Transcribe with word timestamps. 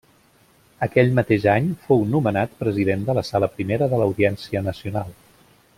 Aquell 0.85 1.11
mateix 1.19 1.45
any 1.55 1.67
fou 1.83 2.01
nomenat 2.15 2.57
president 2.63 3.05
de 3.11 3.17
la 3.19 3.27
sala 3.29 3.51
primera 3.59 3.91
de 3.93 4.01
l'Audiència 4.03 4.65
Nacional. 4.71 5.17